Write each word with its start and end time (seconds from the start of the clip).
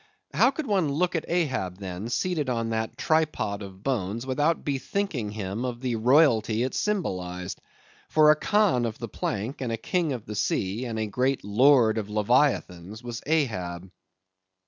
How 0.33 0.49
could 0.49 0.65
one 0.65 0.91
look 0.91 1.15
at 1.15 1.29
Ahab 1.29 1.77
then, 1.77 2.09
seated 2.09 2.49
on 2.49 2.69
that 2.69 2.97
tripod 2.97 3.61
of 3.61 3.83
bones, 3.83 4.25
without 4.25 4.65
bethinking 4.65 5.29
him 5.29 5.63
of 5.63 5.79
the 5.79 5.95
royalty 5.97 6.63
it 6.63 6.73
symbolized? 6.73 7.61
For 8.09 8.31
a 8.31 8.35
Khan 8.35 8.85
of 8.85 8.97
the 8.97 9.07
plank, 9.07 9.61
and 9.61 9.71
a 9.71 9.77
king 9.77 10.11
of 10.11 10.25
the 10.25 10.33
sea, 10.33 10.85
and 10.85 10.97
a 10.97 11.05
great 11.05 11.43
lord 11.45 11.99
of 11.99 12.09
Leviathans 12.09 13.03
was 13.03 13.21
Ahab. 13.27 13.91